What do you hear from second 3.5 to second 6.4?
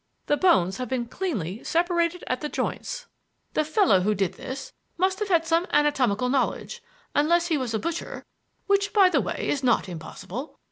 The fellow who did this must have had some anatomical